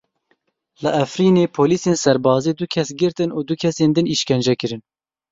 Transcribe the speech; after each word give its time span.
Li 0.83 0.91
Efrînê 1.03 1.45
polîsên 1.57 1.95
serbazî 2.03 2.51
du 2.59 2.65
kes 2.73 2.89
girtin 3.01 3.29
û 3.37 3.39
du 3.47 3.55
kesên 3.61 3.89
din 3.95 4.05
îşkence 4.13 4.53
kirin. 4.61 4.81